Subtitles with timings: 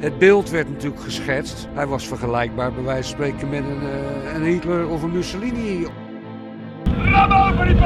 [0.00, 1.68] Het beeld werd natuurlijk geschetst.
[1.72, 5.86] Hij was vergelijkbaar bij wijze van spreken met een, uh, een Hitler of een Mussolini.
[6.82, 7.76] Bravo voor die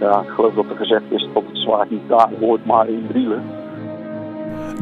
[0.00, 3.06] Ja, ik geloof dat er gezegd is dat het zwaard niet daar hoort, maar in
[3.08, 3.42] Drielen.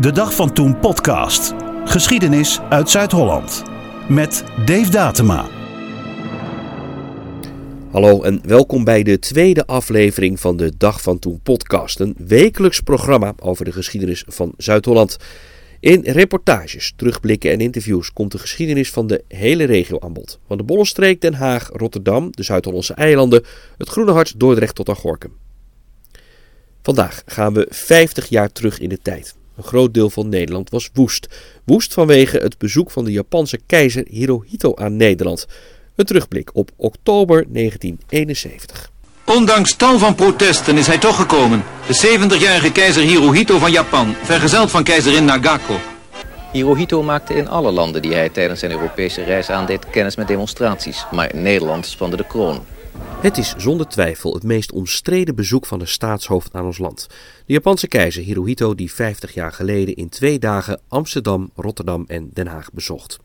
[0.01, 1.55] De Dag van Toen podcast.
[1.85, 3.63] Geschiedenis uit Zuid-Holland.
[4.09, 5.60] Met Dave Datema.
[7.91, 12.01] Hallo en welkom bij de tweede aflevering van de Dag van Toen podcast.
[12.01, 15.17] Een wekelijks programma over de geschiedenis van Zuid-Holland.
[15.81, 20.39] In reportages, terugblikken en interviews komt de geschiedenis van de hele regio aan bod.
[20.47, 23.45] Van de Bollenstreek, Den Haag, Rotterdam, de Zuid-Hollandse eilanden,
[23.79, 25.33] het Groene Hart, Dordrecht tot aan Gorkum.
[26.83, 29.35] Vandaag gaan we 50 jaar terug in de tijd.
[29.57, 31.29] Een groot deel van Nederland was woest.
[31.65, 35.47] Woest vanwege het bezoek van de Japanse keizer Hirohito aan Nederland.
[36.01, 38.91] Een terugblik op oktober 1971.
[39.25, 41.63] Ondanks tal van protesten is hij toch gekomen.
[41.87, 45.75] De 70-jarige keizer Hirohito van Japan, vergezeld van keizerin Nagako.
[46.53, 51.07] Hirohito maakte in alle landen die hij tijdens zijn Europese reis aandeed kennis met demonstraties.
[51.11, 52.65] Maar Nederland spande de kroon.
[53.21, 57.07] Het is zonder twijfel het meest omstreden bezoek van een staatshoofd aan ons land.
[57.47, 62.47] De Japanse keizer Hirohito die 50 jaar geleden in twee dagen Amsterdam, Rotterdam en Den
[62.47, 63.19] Haag bezocht.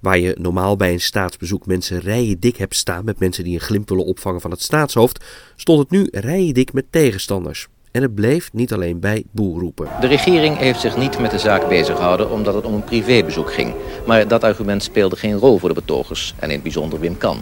[0.00, 3.60] Waar je normaal bij een staatsbezoek mensen rijen dik hebt staan met mensen die een
[3.60, 5.24] glimp willen opvangen van het staatshoofd,
[5.56, 7.68] stond het nu rijen dik met tegenstanders.
[7.90, 9.88] En het bleef niet alleen bij boelroepen.
[10.00, 13.52] De regering heeft zich niet met de zaak bezig gehouden omdat het om een privébezoek
[13.52, 13.74] ging.
[14.06, 17.38] Maar dat argument speelde geen rol voor de betogers en in het bijzonder Wim Kan.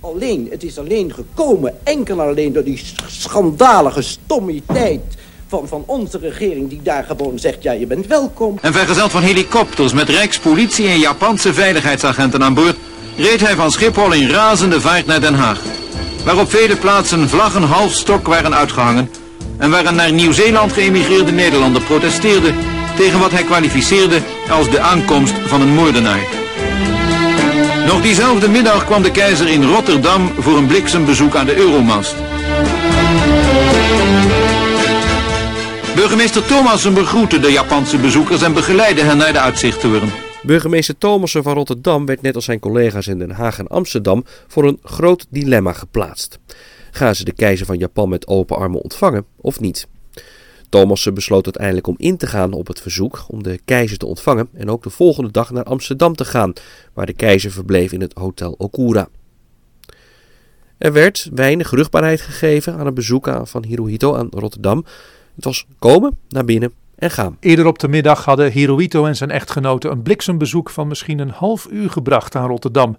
[0.00, 5.16] Alleen, het is alleen gekomen, enkel alleen door die schandalige stommiteit
[5.52, 8.58] van, van onze regering die daar gewoon zegt, ja je bent welkom.
[8.60, 12.76] En vergezeld van helikopters met rijkspolitie en Japanse veiligheidsagenten aan boord,
[13.16, 15.60] reed hij van Schiphol in razende vaart naar Den Haag.
[16.24, 19.10] Waar op vele plaatsen vlaggen halfstok waren uitgehangen
[19.58, 22.52] en waar een naar Nieuw-Zeeland geëmigreerde Nederlander protesteerde
[22.96, 26.26] tegen wat hij kwalificeerde als de aankomst van een moordenaar.
[27.86, 32.14] Nog diezelfde middag kwam de keizer in Rotterdam voor een bliksembezoek aan de Euromast.
[36.02, 40.08] Burgemeester Thomassen begroette de Japanse bezoekers en begeleidde hen naar de uitzichttoren.
[40.42, 44.64] Burgemeester Thomassen van Rotterdam werd net als zijn collega's in Den Haag en Amsterdam voor
[44.64, 46.38] een groot dilemma geplaatst.
[46.90, 49.86] Gaan ze de keizer van Japan met open armen ontvangen of niet?
[50.68, 54.48] Thomassen besloot uiteindelijk om in te gaan op het verzoek om de keizer te ontvangen
[54.52, 56.52] en ook de volgende dag naar Amsterdam te gaan,
[56.92, 59.08] waar de keizer verbleef in het Hotel Okura.
[60.78, 64.84] Er werd weinig rugbaarheid gegeven aan het bezoek van Hirohito aan Rotterdam.
[65.34, 67.36] Het was komen, naar binnen en gaan.
[67.40, 71.66] Eerder op de middag hadden Hirohito en zijn echtgenote een bliksembezoek van misschien een half
[71.70, 72.96] uur gebracht aan Rotterdam,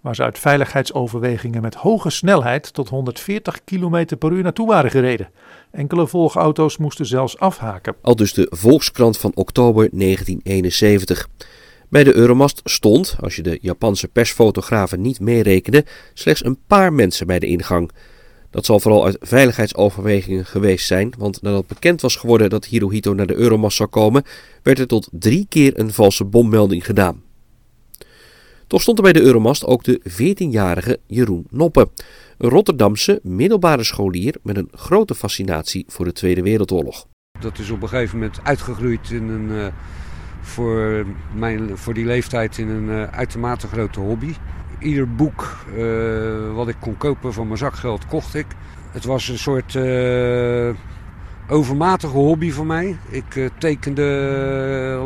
[0.00, 5.30] waar ze uit veiligheidsoverwegingen met hoge snelheid tot 140 km per uur naartoe waren gereden.
[5.70, 7.94] Enkele volgauto's moesten zelfs afhaken.
[8.02, 11.28] Al dus de Volkskrant van oktober 1971.
[11.88, 17.26] Bij de Euromast stond, als je de Japanse persfotografen niet meerekende, slechts een paar mensen
[17.26, 17.90] bij de ingang.
[18.56, 23.26] Dat zal vooral uit veiligheidsoverwegingen geweest zijn, want nadat bekend was geworden dat Hirohito naar
[23.26, 24.22] de Euromast zou komen,
[24.62, 27.22] werd er tot drie keer een valse bommelding gedaan.
[28.66, 31.88] Toch stond er bij de Euromast ook de 14-jarige Jeroen Noppe,
[32.38, 37.06] een Rotterdamse middelbare scholier met een grote fascinatie voor de Tweede Wereldoorlog.
[37.40, 39.66] Dat is op een gegeven moment uitgegroeid in een, uh,
[40.40, 44.34] voor, mijn, voor die leeftijd in een uh, uitermate grote hobby.
[44.78, 48.46] Ieder boek uh, wat ik kon kopen van mijn zakgeld kocht ik.
[48.90, 49.78] Het was een soort
[51.48, 52.96] overmatige hobby voor mij.
[53.08, 54.02] Ik tekende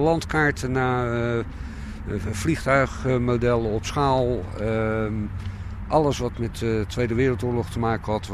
[0.03, 1.45] landkaarten naar
[2.31, 4.45] vliegtuigmodellen op schaal.
[4.61, 5.13] Ehm,
[5.89, 8.31] alles wat met de Tweede Wereldoorlog te maken had,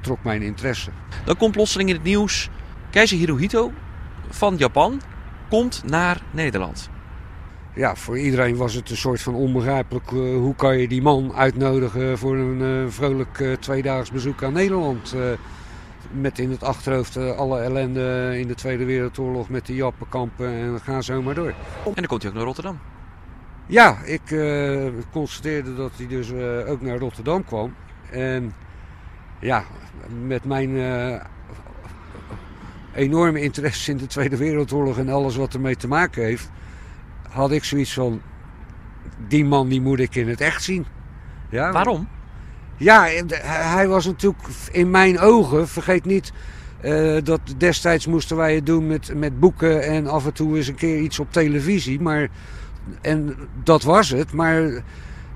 [0.00, 0.90] trok mijn interesse.
[1.24, 2.50] Dan komt plotseling in het nieuws,
[2.90, 3.72] keizer Hirohito
[4.30, 5.00] van Japan
[5.48, 6.90] komt naar Nederland.
[7.78, 10.10] Ja, voor iedereen was het een soort van onbegrijpelijk.
[10.10, 14.52] Uh, hoe kan je die man uitnodigen voor een uh, vrolijk uh, tweedaags bezoek aan
[14.52, 15.14] Nederland?
[16.10, 21.00] met in het achterhoofd alle ellende in de Tweede Wereldoorlog met de Jappenkampen en ga
[21.00, 21.54] zo maar door.
[21.84, 22.78] En dan komt hij ook naar Rotterdam.
[23.66, 24.22] Ja, ik
[25.12, 26.32] constateerde dat hij dus
[26.66, 27.74] ook naar Rotterdam kwam.
[28.10, 28.54] En
[29.40, 29.64] ja,
[30.26, 30.70] met mijn
[32.94, 36.50] enorme interesse in de Tweede Wereldoorlog en alles wat ermee te maken heeft,
[37.28, 38.20] had ik zoiets van:
[39.28, 40.86] die man die moet ik in het echt zien.
[41.50, 42.08] Ja, Waarom?
[42.76, 43.08] Ja,
[43.42, 44.42] hij was natuurlijk
[44.72, 46.32] in mijn ogen, vergeet niet.
[46.84, 50.66] Uh, dat destijds moesten wij het doen met, met boeken en af en toe eens
[50.66, 52.00] een keer iets op televisie.
[52.00, 52.28] Maar,
[53.00, 54.32] en dat was het.
[54.32, 54.82] Maar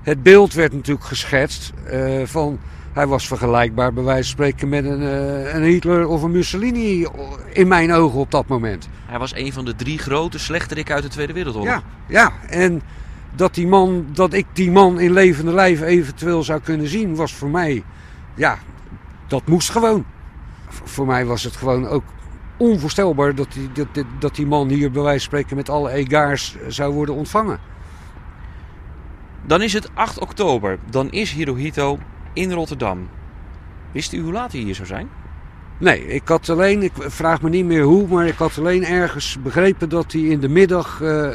[0.01, 2.59] het beeld werd natuurlijk geschetst uh, van
[2.93, 7.07] Hij was vergelijkbaar bij wijze van spreken met een, uh, een Hitler of een Mussolini
[7.51, 8.89] in mijn ogen op dat moment.
[9.05, 11.73] Hij was een van de drie grote slechterikken uit de Tweede Wereldoorlog.
[11.73, 12.81] Ja, ja, en
[13.35, 17.33] dat, die man, dat ik die man in levende lijf eventueel zou kunnen zien, was
[17.33, 17.83] voor mij,
[18.35, 18.57] ja,
[19.27, 20.05] dat moest gewoon.
[20.67, 22.03] Voor mij was het gewoon ook
[22.57, 26.55] onvoorstelbaar dat die, dat, dat die man hier bij wijze van spreken met alle egaars
[26.67, 27.59] zou worden ontvangen.
[29.45, 30.79] Dan is het 8 oktober.
[30.89, 31.99] Dan is Hirohito
[32.33, 33.09] in Rotterdam.
[33.91, 35.09] Wist u hoe laat hij hier zou zijn?
[35.77, 39.37] Nee, ik had alleen, ik vraag me niet meer hoe, maar ik had alleen ergens
[39.43, 41.29] begrepen dat hij in de middag uh,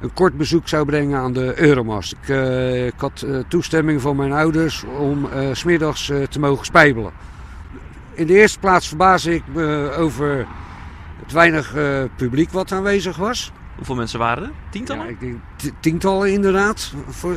[0.00, 2.12] een kort bezoek zou brengen aan de Euromast.
[2.12, 7.12] Ik, uh, ik had uh, toestemming van mijn ouders om smiddags te mogen spijbelen.
[8.14, 10.46] In de eerste plaats verbaasde ik me over
[11.22, 11.74] het weinig
[12.16, 13.52] publiek wat aanwezig was.
[13.76, 14.50] Hoeveel mensen waren er?
[14.70, 15.04] Tientallen?
[15.04, 15.38] Ja, ik denk
[15.80, 17.36] tientallen inderdaad, voor,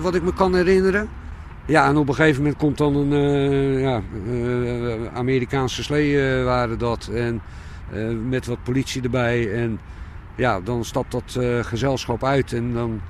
[0.00, 1.08] wat ik me kan herinneren.
[1.66, 6.44] Ja, en op een gegeven moment komt dan een uh, ja, uh, Amerikaanse slee uh,
[6.44, 7.10] waren dat.
[7.14, 7.42] En
[8.28, 9.52] met wat politie erbij.
[9.52, 9.80] En
[10.36, 12.52] ja, dan stapt dat gezelschap uit.
[12.52, 13.00] En dan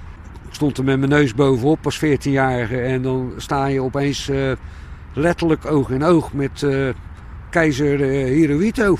[0.50, 2.80] stond er met mijn neus bovenop als 14-jarige.
[2.80, 4.30] En dan sta je opeens
[5.12, 6.66] letterlijk oog in oog met
[7.50, 8.98] keizer Hirohito.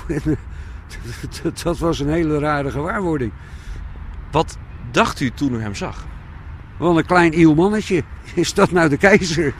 [1.62, 3.32] dat was een hele rare gewaarwording.
[4.30, 4.58] Wat
[4.90, 6.04] dacht u toen u hem zag?
[6.78, 8.02] Wel een klein iel mannetje.
[8.34, 9.54] Is dat nou de keizer?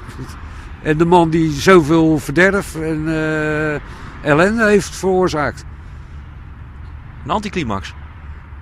[0.83, 3.75] En de man die zoveel verderf en uh,
[4.23, 5.65] ellende heeft veroorzaakt.
[7.25, 7.95] Een anticlimax?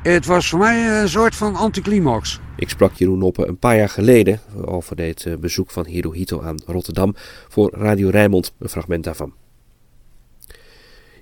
[0.03, 2.41] Het was voor mij een soort van anticlimax.
[2.57, 6.63] Ik sprak Jeroen Noppen een paar jaar geleden over dit eh, bezoek van Hirohito aan
[6.67, 7.15] Rotterdam
[7.49, 9.33] voor Radio Rijnmond, een fragment daarvan.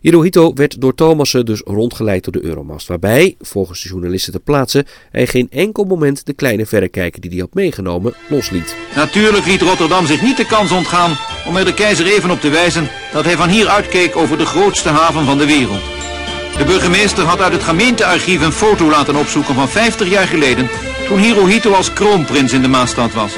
[0.00, 4.87] Hirohito werd door Thomassen dus rondgeleid door de Euromast, waarbij, volgens de journalisten ter plaatse,
[5.11, 8.76] hij geen enkel moment de kleine verrekijker die hij had meegenomen losliet.
[8.94, 11.17] Natuurlijk liet Rotterdam zich niet de kans ontgaan
[11.47, 14.47] om er de keizer even op te wijzen dat hij van hier uitkeek over de
[14.47, 15.82] grootste haven van de wereld.
[16.58, 20.69] De burgemeester had uit het gemeentearchief een foto laten opzoeken van 50 jaar geleden,
[21.06, 23.32] toen Hirohito als kroonprins in de Maastad was.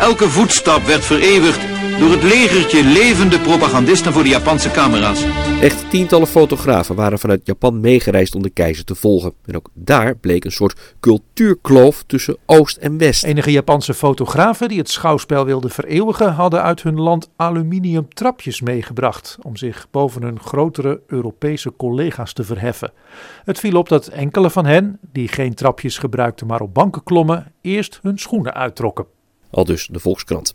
[0.00, 1.60] Elke voetstap werd vereeuwigd
[1.98, 5.24] door het legertje levende propagandisten voor de Japanse camera's.
[5.60, 9.32] Echt tientallen fotografen waren vanuit Japan meegereisd om de keizer te volgen.
[9.44, 13.24] En ook daar bleek een soort cultuurkloof tussen Oost en West.
[13.24, 19.38] Enige Japanse fotografen die het schouwspel wilden vereeuwigen, hadden uit hun land aluminium trapjes meegebracht
[19.42, 22.92] om zich boven hun grotere Europese collega's te verheffen.
[23.44, 27.52] Het viel op dat enkele van hen, die geen trapjes gebruikten maar op banken klommen,
[27.60, 29.06] eerst hun schoenen uittrokken.
[29.50, 30.54] Al dus de Volkskrant.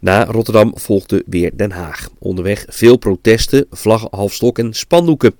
[0.00, 2.08] Na Rotterdam volgde weer Den Haag.
[2.18, 5.36] Onderweg veel protesten, vlaggen halfstok en spandoeken.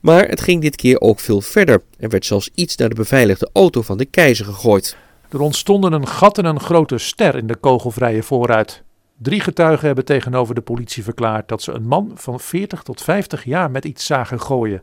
[0.00, 1.82] Maar het ging dit keer ook veel verder.
[1.98, 4.96] Er werd zelfs iets naar de beveiligde auto van de keizer gegooid.
[5.30, 8.82] Er ontstonden een gat en een grote ster in de kogelvrije vooruit.
[9.18, 13.44] Drie getuigen hebben tegenover de politie verklaard dat ze een man van 40 tot 50
[13.44, 14.82] jaar met iets zagen gooien.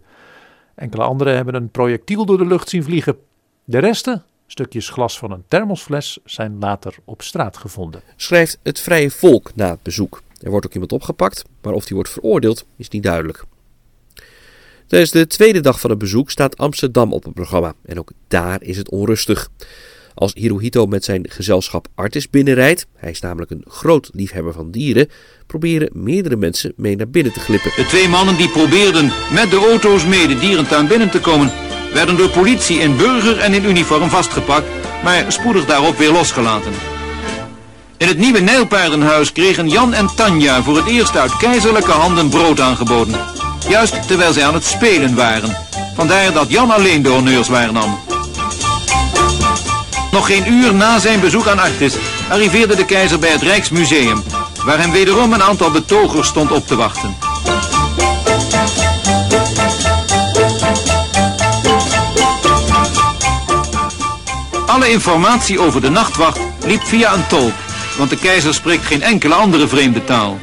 [0.75, 3.17] Enkele anderen hebben een projectiel door de lucht zien vliegen.
[3.63, 8.01] De resten Stukjes glas van een thermosfles zijn later op straat gevonden.
[8.15, 10.21] Schrijft het Vrije Volk na het bezoek.
[10.41, 13.43] Er wordt ook iemand opgepakt, maar of die wordt veroordeeld is niet duidelijk.
[14.87, 18.61] Tijdens de tweede dag van het bezoek staat Amsterdam op het programma en ook daar
[18.61, 19.49] is het onrustig.
[20.13, 25.09] Als Hirohito met zijn gezelschap Artis binnenrijdt, hij is namelijk een groot liefhebber van dieren,
[25.47, 27.71] proberen meerdere mensen mee naar binnen te glippen.
[27.75, 31.51] De twee mannen die probeerden met de auto's mee de dierentuin binnen te komen,
[31.93, 34.67] werden door politie in burger en in uniform vastgepakt,
[35.03, 36.73] maar spoedig daarop weer losgelaten.
[37.97, 42.59] In het nieuwe Nijlpaardenhuis kregen Jan en Tanja voor het eerst uit keizerlijke handen brood
[42.59, 43.15] aangeboden.
[43.67, 45.57] Juist terwijl zij aan het spelen waren.
[45.95, 47.99] Vandaar dat Jan alleen de honneurs waarnam.
[50.11, 51.95] Nog geen uur na zijn bezoek aan Artis
[52.29, 54.23] arriveerde de keizer bij het Rijksmuseum,
[54.65, 57.22] waar hem wederom een aantal betogers stond op te wachten.
[64.73, 67.53] Alle informatie over de nachtwacht liep via een tolk,
[67.97, 70.39] want de keizer spreekt geen enkele andere vreemde taal.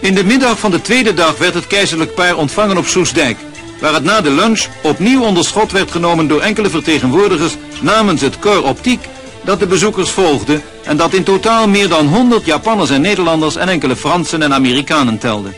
[0.00, 3.38] In de middag van de tweede dag werd het keizerlijk paar ontvangen op Soesdijk,
[3.80, 8.38] waar het na de lunch opnieuw onder schot werd genomen door enkele vertegenwoordigers namens het
[8.38, 9.08] Corps Optiek
[9.44, 13.68] dat de bezoekers volgde en dat in totaal meer dan 100 Japanners en Nederlanders en
[13.68, 15.52] enkele Fransen en Amerikanen telde.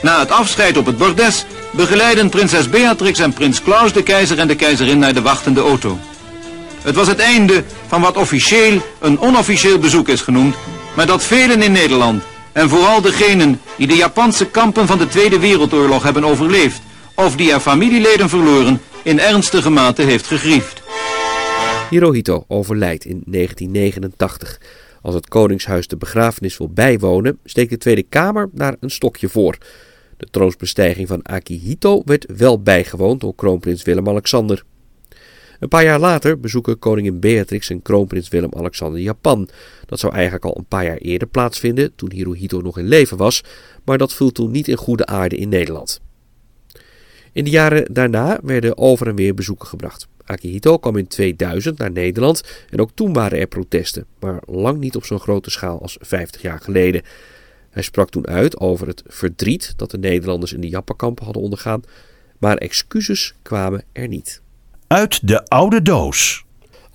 [0.00, 1.44] Na het afscheid op het bordes
[1.76, 5.98] begeleiden prinses Beatrix en prins Klaus de keizer en de keizerin naar de wachtende auto.
[6.82, 10.54] Het was het einde van wat officieel een onofficieel bezoek is genoemd,
[10.94, 15.38] maar dat velen in Nederland, en vooral degenen die de Japanse kampen van de Tweede
[15.38, 16.80] Wereldoorlog hebben overleefd,
[17.14, 20.82] of die er familieleden verloren, in ernstige mate heeft gegriefd.
[21.90, 24.60] Hirohito overlijdt in 1989.
[25.02, 29.58] Als het Koningshuis de begrafenis wil bijwonen, steekt de Tweede Kamer daar een stokje voor.
[30.16, 34.64] De troonsbestijging van Akihito werd wel bijgewoond door kroonprins Willem-Alexander.
[35.60, 39.48] Een paar jaar later bezoeken koningin Beatrix en kroonprins Willem-Alexander Japan.
[39.86, 43.44] Dat zou eigenlijk al een paar jaar eerder plaatsvinden, toen Hirohito nog in leven was,
[43.84, 46.00] maar dat viel toen niet in goede aarde in Nederland.
[47.32, 50.08] In de jaren daarna werden over en weer bezoeken gebracht.
[50.24, 54.96] Akihito kwam in 2000 naar Nederland en ook toen waren er protesten, maar lang niet
[54.96, 57.02] op zo'n grote schaal als 50 jaar geleden.
[57.76, 61.82] Hij sprak toen uit over het verdriet dat de Nederlanders in de Jappenkampen hadden ondergaan,
[62.38, 64.42] maar excuses kwamen er niet.
[64.86, 66.45] Uit de oude doos.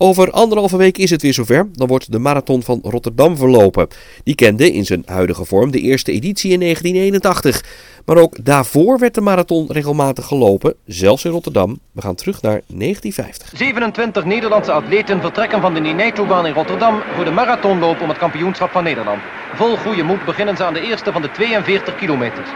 [0.04, 1.68] Over anderhalve week is het weer zover.
[1.72, 3.88] Dan wordt de marathon van Rotterdam verlopen.
[4.24, 7.64] Die kende in zijn huidige vorm de eerste editie in 1981.
[8.06, 11.78] Maar ook daarvoor werd de marathon regelmatig gelopen, zelfs in Rotterdam.
[11.92, 13.52] We gaan terug naar 1950.
[13.56, 18.70] 27 Nederlandse atleten vertrekken van de Ninaito-baan in Rotterdam voor de marathonloop om het kampioenschap
[18.70, 19.20] van Nederland.
[19.54, 22.48] Vol goede moed beginnen ze aan de eerste van de 42 kilometers.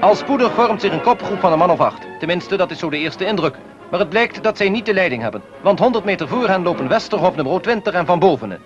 [0.00, 2.06] Al spoedig vormt zich een kopgroep van een man of acht.
[2.18, 3.56] Tenminste, dat is zo de eerste indruk.
[3.90, 5.42] Maar het blijkt dat zij niet de leiding hebben.
[5.60, 8.60] Want 100 meter voor hen lopen Westerhof nummer 20 en Van Bovenen.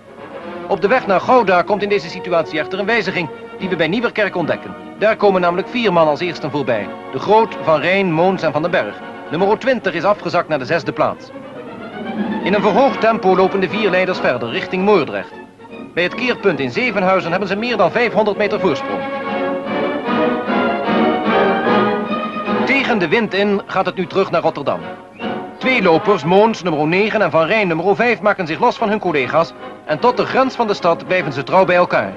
[0.67, 3.87] Op de weg naar Gouda komt in deze situatie echter een wijziging die we bij
[3.87, 4.75] Nieuwerkerk ontdekken.
[4.97, 6.87] Daar komen namelijk vier man als eersten voorbij.
[7.11, 8.95] De Groot, Van Rijn, Moons en Van den Berg.
[9.31, 11.29] Nummer 20 is afgezakt naar de zesde plaats.
[12.43, 15.33] In een verhoogd tempo lopen de vier leiders verder richting Moordrecht.
[15.93, 19.01] Bij het keerpunt in Zevenhuizen hebben ze meer dan 500 meter voorsprong.
[22.65, 24.79] Tegen de wind in gaat het nu terug naar Rotterdam.
[25.61, 28.99] Twee lopers, Moons nummer 9 en Van Rijn nummer 5, maken zich los van hun
[28.99, 29.53] collega's.
[29.85, 32.13] En tot de grens van de stad blijven ze trouw bij elkaar.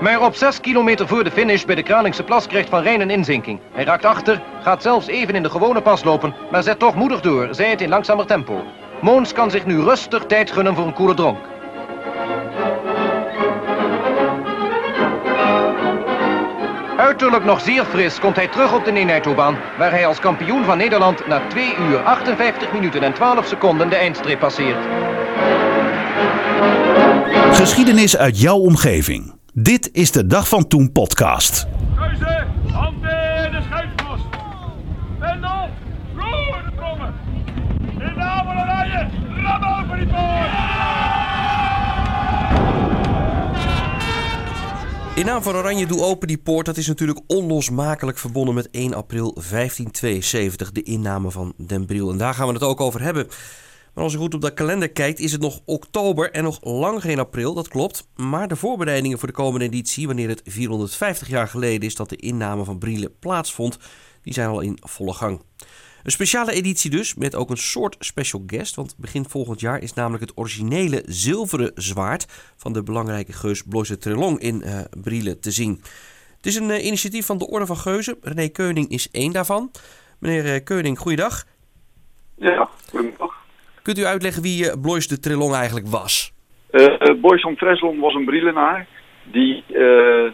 [0.00, 3.10] Maar op 6 kilometer voor de finish bij de Kralingse Plas krijgt Van Rijn een
[3.10, 3.60] inzinking.
[3.72, 7.20] Hij raakt achter, gaat zelfs even in de gewone pas lopen, maar zet toch moedig
[7.20, 8.62] door, zij het in langzamer tempo.
[9.00, 11.38] Moons kan zich nu rustig tijd gunnen voor een koele dronk.
[17.16, 20.78] Uiterlijk nog zeer fris komt hij terug op de Nenaito-baan, waar hij als kampioen van
[20.78, 24.76] Nederland na 2 uur 58 minuten en 12 seconden de eindstreep passeert.
[27.52, 29.34] Geschiedenis uit jouw omgeving.
[29.52, 31.66] Dit is de Dag van Toen podcast.
[31.96, 34.24] Keuze, hand in de schuifpost.
[35.18, 35.68] Pendel,
[36.14, 37.14] vloer de trommen.
[37.98, 39.06] In de naam van Oranje,
[39.42, 40.65] ram over die poort.
[45.16, 48.94] In naam van Oranje Doe Open die Poort, dat is natuurlijk onlosmakelijk verbonden met 1
[48.94, 52.10] april 1572, de inname van Den Briel.
[52.10, 53.26] En daar gaan we het ook over hebben.
[53.94, 57.00] Maar als je goed op de kalender kijkt, is het nog oktober en nog lang
[57.00, 58.08] geen april, dat klopt.
[58.16, 62.16] Maar de voorbereidingen voor de komende editie, wanneer het 450 jaar geleden is dat de
[62.16, 63.78] inname van Brielen plaatsvond,
[64.22, 65.40] die zijn al in volle gang.
[66.06, 68.74] Een speciale editie dus, met ook een soort special guest.
[68.74, 73.98] Want begin volgend jaar is namelijk het originele zilveren zwaard van de belangrijke geus Bloise
[73.98, 75.80] Trelong in uh, Brielen te zien.
[76.36, 78.16] Het is een uh, initiatief van de Orde van Geuzen.
[78.22, 79.70] René Keuning is één daarvan.
[80.20, 81.44] Meneer uh, Keuning, goeiedag.
[82.34, 83.34] Ja, goedendag.
[83.82, 86.32] Kunt u uitleggen wie uh, Blois de Trelong eigenlijk was?
[86.70, 88.86] Uh, Boys van Treslon was een Brielenaar
[89.24, 90.30] die uh,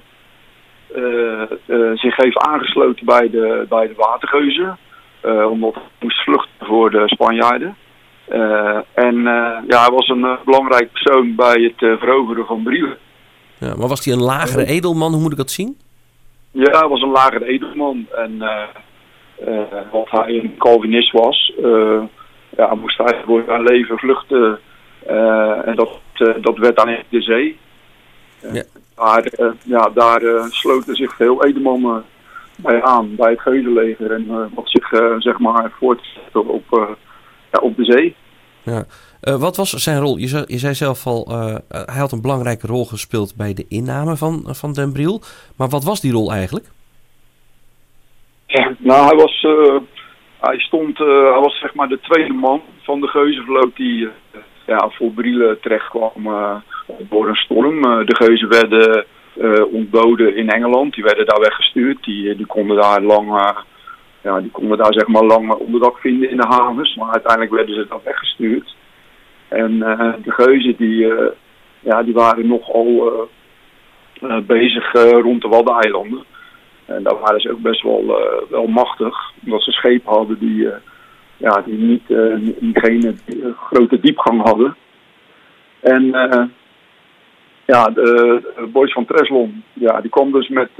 [1.95, 4.79] zich heeft aangesloten bij de, bij de watergeuzen.
[5.25, 7.77] Omdat hij moest vluchten voor de Spanjaarden.
[8.95, 9.23] en
[9.69, 12.97] ja, hij was een belangrijk persoon bij het veroveren van Brielen.
[13.59, 15.13] Ja, maar was hij een lagere edelman?
[15.13, 15.77] Hoe moet ik dat zien?
[16.51, 18.07] Ja, hij was een lagere edelman.
[18.15, 18.39] En
[19.91, 21.53] wat hij een Calvinist was
[22.57, 24.59] ja, moest hij voor zijn leven vluchten.
[25.65, 26.01] En dat,
[26.41, 27.59] dat werd in de zee.
[28.53, 28.63] Ja.
[28.95, 32.05] Daar, uh, ja, daar sloten zich veel edelmannen
[32.63, 34.13] bij aan, bij het geuzenleger.
[34.13, 34.89] En wat zich
[35.19, 36.97] zeg maar voortzette op,
[37.53, 38.17] ja, op de zee.
[38.63, 38.85] Ja.
[39.39, 40.17] wat was zijn rol?
[40.17, 41.29] Je zei, je zei zelf al,
[41.69, 45.21] hij had een belangrijke rol gespeeld bij de inname van, van Den Briel.
[45.57, 46.67] Maar wat was die rol eigenlijk?
[48.47, 49.45] Ja, nou, hij was
[50.43, 54.11] hij stond, uh, hij was zeg maar de tweede man van de geuzenvloot die uh,
[54.67, 56.57] ja, voor Brielen terecht kwam uh,
[57.11, 57.83] door een storm.
[57.83, 59.05] de geuzen werden
[59.73, 62.05] ontboden in Engeland, die werden daar weggestuurd.
[62.05, 63.55] Die, die konden daar lang,
[64.23, 67.75] ja, die konden daar zeg maar lang onderdak vinden in de havens, maar uiteindelijk werden
[67.75, 68.77] ze dan weggestuurd.
[69.49, 69.79] En
[70.23, 71.09] de geuzen die,
[71.81, 73.29] ja, die waren nogal
[74.47, 76.25] bezig rond de Waddeneilanden.
[76.87, 79.33] En daar waren ze ook best wel, uh, wel machtig.
[79.45, 80.73] Omdat ze schepen hadden die, uh,
[81.37, 83.19] ja, die uh, niet geen
[83.57, 84.77] grote diepgang hadden.
[85.81, 86.11] En
[87.67, 90.71] ja, de, boys van Treslon, ja, die kwam dus met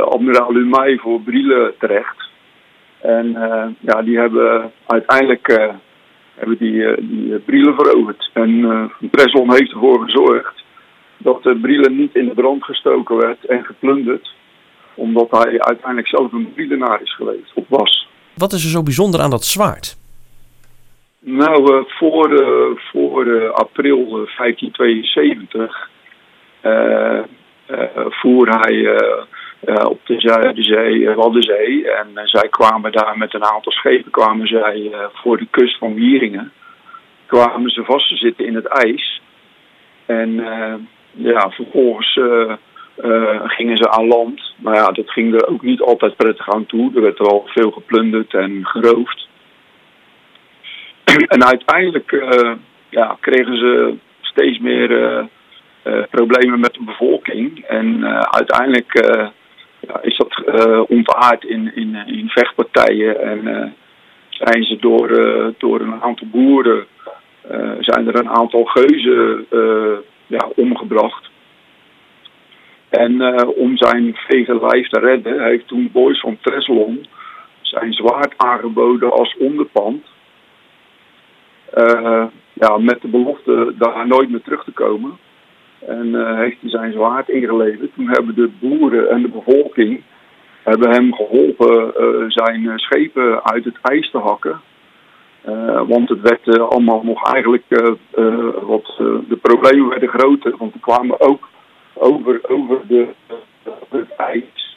[0.00, 2.28] admiraal Lumey voor Brielen terecht.
[3.00, 3.30] En
[3.80, 5.78] ja, die hebben uiteindelijk
[6.38, 8.30] hebben die, die Brielen veroverd.
[8.32, 10.62] En uh, heeft ervoor gezorgd
[11.16, 14.32] dat de Brielen niet in de brand gestoken werd en geplunderd.
[14.94, 18.08] Omdat hij uiteindelijk zelf een Brielenaar is geweest, of was.
[18.34, 19.96] Wat is er zo bijzonder aan dat zwaard?
[21.20, 25.90] Nou, uh, voor, uh, voor uh, april 1572
[28.08, 29.00] voer hij
[29.84, 31.90] op de Zuiderzee, Waddenzee.
[31.90, 36.52] En zij kwamen daar met een aantal schepen kwamen zij, voor de kust van Wieringen.
[37.26, 39.20] Kwamen ze vast te zitten in het ijs.
[40.06, 40.34] En
[41.10, 42.20] ja, vervolgens
[43.44, 44.54] gingen ze aan land.
[44.56, 46.94] Maar ja, dat ging er ook niet altijd prettig aan toe.
[46.94, 49.27] Er werd wel veel geplunderd en geroofd.
[51.26, 52.52] En uiteindelijk uh,
[52.88, 55.24] ja, kregen ze steeds meer uh,
[55.84, 57.64] uh, problemen met de bevolking.
[57.64, 58.92] En uiteindelijk
[59.80, 63.20] ja, is dat ontaard in, in, in vechtpartijen.
[63.20, 63.74] En
[64.28, 65.08] zijn ze door,
[65.58, 66.86] door een aantal boeren,
[67.80, 69.46] zijn er een aantal geuzen
[70.26, 71.28] ja, omgebracht.
[72.88, 77.06] En om zijn vege lijf te redden, heeft toen Boys van Treslon
[77.60, 80.04] zijn zwaard aangeboden als onderpand.
[81.76, 85.18] Uh, ja, met de belofte daar nooit meer terug te komen.
[85.86, 87.94] En uh, heeft hij zijn zwaard ingeleverd.
[87.94, 90.02] Toen hebben de boeren en de bevolking
[90.62, 94.60] hebben hem geholpen uh, zijn schepen uit het ijs te hakken.
[95.86, 97.64] want het werd allemaal nog eigenlijk,
[98.62, 98.94] wat,
[99.28, 100.56] de problemen werden groter.
[100.56, 101.48] Want er kwamen ook
[101.94, 103.08] over, over, de,
[103.88, 104.76] het ijs,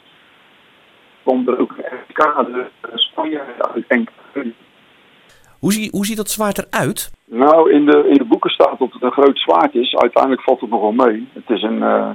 [1.22, 3.88] kwam er ook een kade Spanjaarden uit
[5.62, 7.10] hoe, zie, hoe ziet dat zwaard eruit?
[7.24, 9.94] Nou, in de, in de boeken staat dat het een groot zwaard is.
[9.96, 11.28] Uiteindelijk valt het nog wel mee.
[11.32, 12.10] Het is een, uh,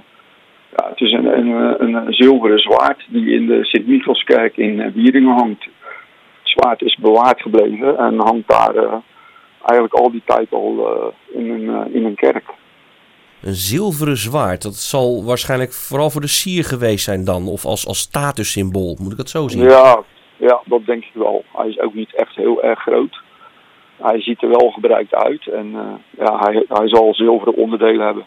[0.75, 5.63] ja, het is een, een, een, zilveren zwaard die in de Sint-Michelskerk in Wieringen hangt.
[5.63, 8.93] Het zwaard is bewaard gebleven en hangt daar uh,
[9.63, 12.45] eigenlijk al die tijd al in, een, in een kerk.
[13.41, 17.88] Een zilveren zwaard, dat zal waarschijnlijk vooral voor de sier geweest zijn dan, of als,
[17.88, 19.63] als statussymbool, moet ik dat zo zien?
[19.63, 20.03] Ja,
[20.38, 21.43] ja, dat denk ik wel.
[21.53, 23.25] Hij is ook niet echt heel erg groot
[24.01, 25.81] hij ziet er wel gebruikt uit en uh,
[26.17, 28.25] ja, hij, hij zal zilveren onderdelen hebben.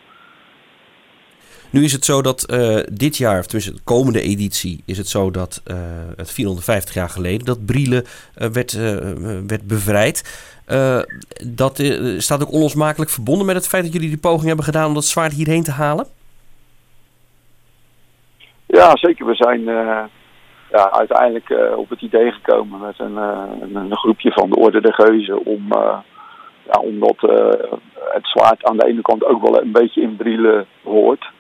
[1.71, 5.09] Nu is het zo dat uh, dit jaar, of tenminste de komende editie, is het
[5.09, 5.77] zo dat uh,
[6.17, 8.05] het 450 jaar geleden dat Brielen
[8.35, 8.73] werd,
[9.47, 10.49] werd bevrijd.
[11.47, 11.83] dat
[12.17, 15.05] staat ook onlosmakelijk verbonden met het feit dat jullie die poging hebben gedaan om dat
[15.05, 16.07] zwaard hierheen te halen?
[18.67, 19.27] Ja, zeker.
[19.27, 19.69] We zijn
[20.71, 23.43] ja, uiteindelijk uh, op het idee gekomen met een, uh,
[23.75, 25.99] een, groepje van de Orde der Geuzen om, uh,
[26.67, 27.17] ja, omdat
[27.95, 31.31] het zwaard aan de ene kant ook wel een beetje in Brielen hoort.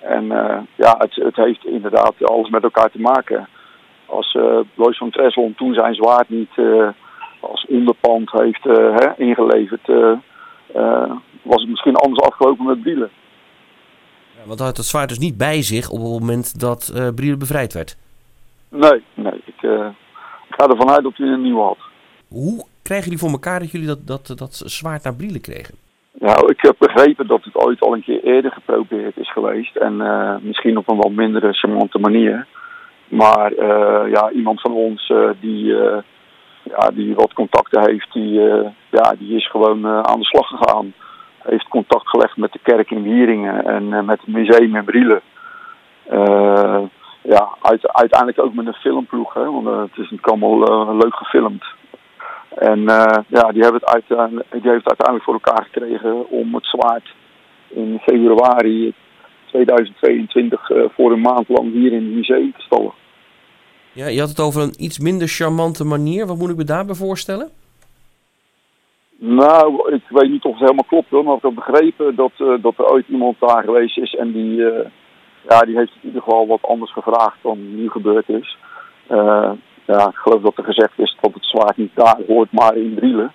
[0.00, 0.26] En
[0.74, 3.48] ja, het, het heeft inderdaad alles met elkaar te maken.
[4.06, 6.50] Als uh, Lois van Tresson toen zijn zwaard niet
[7.40, 9.86] als onderpand heeft hè, ingeleverd,
[11.42, 13.10] was het misschien anders afgelopen met Brielen.
[14.36, 17.72] Ja, want had het zwaard dus niet bij zich op het moment dat Brielen bevrijd
[17.72, 17.96] werd?
[18.68, 19.40] Nee, nee.
[19.44, 19.86] Ik, uh,
[20.48, 21.78] ik ga ervan uit dat hij een nieuwe had.
[22.28, 25.74] Hoe krijgen jullie voor elkaar dat jullie dat, dat, dat zwaard naar Brielen kregen?
[26.12, 29.76] Nou, ik heb begrepen dat het ooit al een keer eerder geprobeerd is geweest.
[29.76, 32.46] En uh, misschien op een wat mindere charmante manier.
[33.08, 35.64] Maar uh, ja, iemand van ons die,
[36.62, 38.32] ja, die wat contacten heeft, die,
[38.90, 40.92] ja, die is gewoon aan de slag gegaan.
[41.38, 45.22] Heeft contact gelegd met de kerk in Wieringen en met het museum in Brielen
[47.70, 49.34] ja, uiteindelijk ook met een filmploeg.
[49.34, 51.64] Hè, want uh, het is natuurlijk allemaal uh, leuk gefilmd.
[52.48, 56.54] En uh, ja, die, hebben het uiteindelijk, die heeft het uiteindelijk voor elkaar gekregen om
[56.54, 57.14] het zwaard
[57.68, 58.94] in februari
[59.46, 62.92] 2022 voor een maand lang hier in het museum te stallen.
[63.92, 66.26] Ja, je had het over een iets minder charmante manier.
[66.26, 67.48] Wat moet ik me daarbij voorstellen?
[69.18, 72.78] Nou, ik weet niet of het helemaal klopt hoor, maar ik heb begrepen dat, dat
[72.78, 74.62] er ooit iemand daar geweest is en die
[75.48, 78.56] ja, die heeft in ieder geval wat anders gevraagd dan nu gebeurd is.
[79.10, 79.50] Uh,
[79.84, 82.94] ja, ik geloof dat er gezegd is dat het zwaard niet daar hoort, maar in
[82.94, 83.32] Drielen.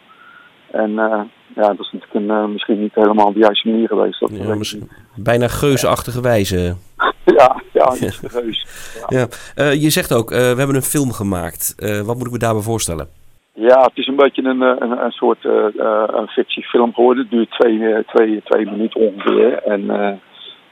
[0.72, 1.22] En uh,
[1.56, 4.20] ja, dat is natuurlijk een, uh, misschien niet helemaal de juiste manier geweest.
[4.20, 6.76] Dat ja, misschien, bijna geusachtige wijze.
[7.38, 8.68] ja, ja, is geus.
[9.10, 9.28] Ja.
[9.56, 9.70] ja.
[9.70, 11.76] je zegt ook, we hebben een film gemaakt.
[12.06, 13.08] wat moet ik me daarbij voorstellen?
[13.54, 17.24] Ja, het is een beetje een, een, een soort een fictiefilm geworden.
[17.24, 19.64] Het duurt twee, twee, twee minuten ongeveer.
[19.64, 19.90] En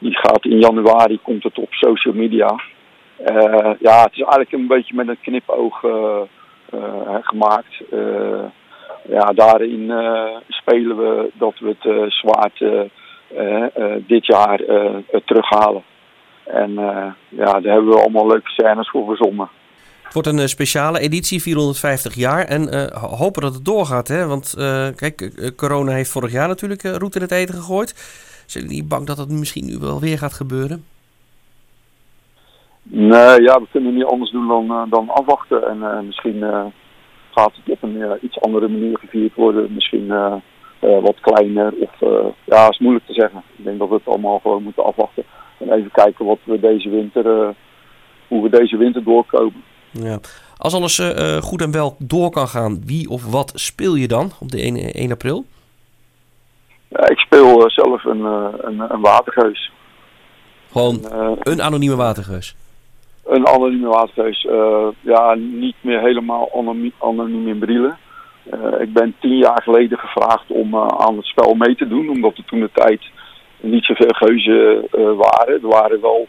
[0.02, 2.60] die gaat in januari, komt het op social media.
[3.20, 5.92] Uh, ja, het is eigenlijk een beetje met een knipoog uh,
[6.74, 7.84] uh, gemaakt.
[9.10, 9.92] ja, daarin
[10.48, 12.64] spelen we dat we het zwaard
[14.08, 14.62] dit jaar
[15.26, 15.84] terughalen.
[16.44, 16.74] En
[17.30, 19.50] ja, daar hebben we allemaal leuke scènes voor verzonnen.
[20.04, 22.44] Het wordt een speciale editie, 450 jaar.
[22.46, 24.08] En hopen dat het doorgaat.
[24.08, 24.28] Hè?
[24.28, 24.54] Want
[24.96, 27.94] kijk, corona heeft vorig jaar natuurlijk route in het eten gegooid.
[28.52, 30.86] Zijn jullie niet bang dat dat misschien nu wel weer gaat gebeuren?
[32.84, 35.68] Nee, ja, we kunnen niet anders doen dan, dan afwachten.
[35.68, 36.40] En misschien
[37.32, 39.74] gaat het op een iets andere manier gevierd worden.
[39.74, 40.08] Misschien
[40.80, 41.74] wat kleiner.
[41.80, 41.92] Of
[42.46, 43.44] ja, is moeilijk te zeggen.
[43.56, 45.24] Ik denk dat we het allemaal gewoon moeten afwachten.
[45.58, 47.56] En even kijken wat we deze winter,
[48.28, 49.64] hoe we deze winter doorkomen.
[49.92, 50.20] Ja.
[50.58, 51.02] Als alles
[51.40, 54.76] goed en wel door kan gaan, wie of wat speel je dan op de 1,
[54.76, 55.46] 1 april?
[56.92, 59.72] Ja, ik speel uh, zelf een, uh, een, een, watergeus.
[60.72, 61.00] Gewoon
[61.40, 62.56] een anonieme watergeus?
[63.26, 64.48] Een anonieme watergeus.
[65.00, 67.98] ja, niet meer helemaal anoniem, anoniem in Brielen.
[68.80, 72.46] ik ben tien jaar geleden gevraagd om aan het spel mee te doen, omdat er
[72.46, 73.02] toen de tijd
[73.60, 75.62] niet zoveel geuzen waren.
[75.62, 76.28] Er waren wel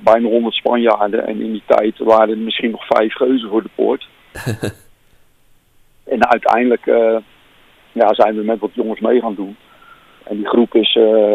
[0.00, 1.26] bijna 100 Spanjaarden.
[1.26, 4.08] En in die tijd waren er misschien nog vijf geuzen voor de poort.
[6.14, 6.84] en uiteindelijk
[7.92, 9.56] ja, zijn we met wat jongens mee gaan doen.
[10.24, 11.34] En die groep is uh,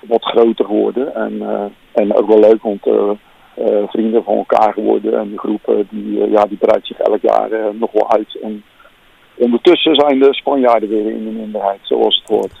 [0.00, 1.14] wat groter geworden.
[1.14, 1.42] En,
[1.92, 2.82] en ook wel leuk, want
[3.90, 5.18] vrienden van elkaar geworden.
[5.18, 8.38] En die groep die, ja, die breidt zich elk jaar nog wel uit.
[8.42, 8.64] En
[9.36, 12.52] ondertussen zijn de Spanjaarden weer in de minderheid, zoals het hoort.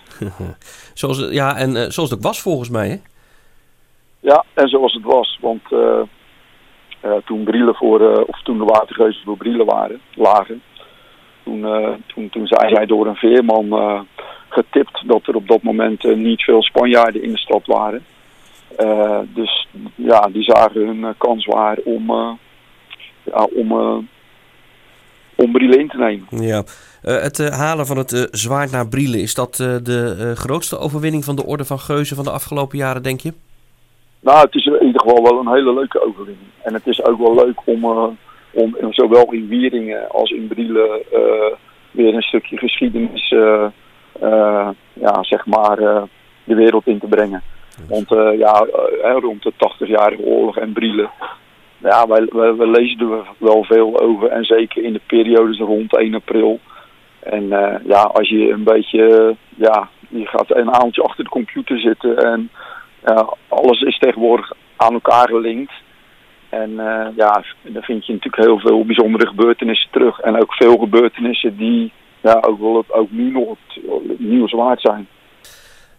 [0.94, 2.96] zoals, ja, en zoals het ook was volgens mij, hè?
[4.20, 5.38] Ja, en zoals het was.
[5.40, 6.00] Want uh,
[7.04, 10.62] uh, toen Brielen voor, of toen de watergeuzen voor Brielen waren, lagen,
[11.44, 11.66] toen,
[12.06, 13.68] toen, toen zei zij door een veerman
[14.48, 18.04] getipt dat er op dat moment niet veel Spanjaarden in de stad waren.
[19.34, 22.06] dus ja, die zagen hun kans waar om,
[23.22, 23.72] ja, om,
[25.34, 26.26] om Brielen in te nemen.
[26.30, 26.62] Ja.
[27.02, 31.64] het halen van het zwaard naar Brielen, is dat de grootste overwinning van de Orde
[31.64, 33.32] van Geuzen van de afgelopen jaren, denk je?
[34.20, 36.48] Nou, het is in ieder geval wel een hele leuke overwinning.
[36.62, 38.06] En het is ook wel leuk om, uh,
[38.52, 41.56] om zowel in Wieringen als in Brielen uh,
[41.90, 43.66] weer een stukje geschiedenis, uh,
[44.92, 45.76] ja, zeg maar,
[46.44, 47.42] de wereld in te brengen.
[47.88, 48.66] Want ja,
[49.20, 51.10] rond de 80-jarige oorlog en Brielen,
[51.78, 54.28] ja, wij, wij, wij, lezen er wel veel over.
[54.28, 56.60] En zeker in de periodes rond 1 april.
[57.20, 57.48] En
[57.84, 62.50] ja, als je een beetje, ja, je gaat een avondje achter de computer zitten en
[63.04, 65.72] uh, alles is tegenwoordig aan elkaar gelinkt.
[66.48, 70.20] En uh, ja, dan vind je natuurlijk heel veel bijzondere gebeurtenissen terug.
[70.20, 73.48] En ook veel gebeurtenissen die ja, ook, wel het, ook nu nog
[74.08, 75.08] het nieuws waard zijn.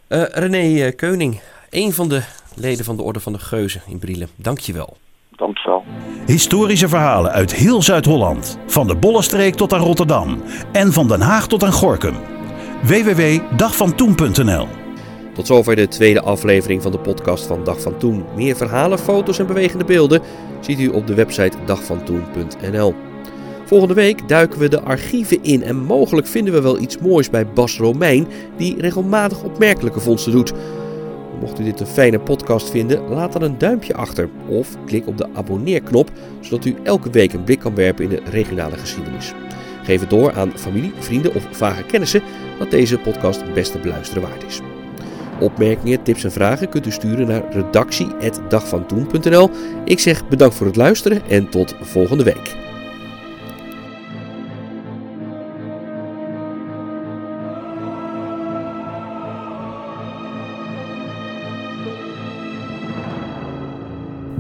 [0.10, 2.22] Uh, René Keuning, een van de
[2.56, 4.28] leden van de Orde van de Geuzen in Brielen.
[4.36, 4.98] Dank je wel.
[5.36, 5.84] Dank je wel.
[6.26, 8.60] Historische verhalen uit heel Zuid-Holland.
[8.66, 10.42] Van de Bollenstreek tot aan Rotterdam.
[10.72, 12.16] En van Den Haag tot aan Gorkum.
[12.84, 14.68] www.dagvantoen.nl
[15.40, 18.26] tot zover de tweede aflevering van de podcast van Dag van Toen.
[18.36, 20.22] Meer verhalen, foto's en bewegende beelden
[20.60, 23.09] ziet u op de website dagvantoen.nl.
[23.70, 27.48] Volgende week duiken we de archieven in en mogelijk vinden we wel iets moois bij
[27.48, 28.28] Bas Romein,
[28.58, 30.54] die regelmatig opmerkelijke vondsten doet.
[31.40, 35.18] Mocht u dit een fijne podcast vinden, laat dan een duimpje achter of klik op
[35.18, 39.34] de abonneerknop, zodat u elke week een blik kan werpen in de regionale geschiedenis.
[39.84, 42.22] Geef het door aan familie, vrienden of vage kennissen
[42.60, 44.60] dat deze podcast best te beluisteren waard is.
[45.40, 49.50] Opmerkingen, tips en vragen kunt u sturen naar redactie.dagvantoen.nl.
[49.86, 52.69] Ik zeg bedankt voor het luisteren en tot volgende week.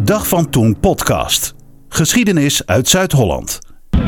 [0.10, 1.56] Dag van Toen podcast.
[1.90, 3.60] Geschiedenis uit Zuid-Holland.
[3.90, 4.02] Die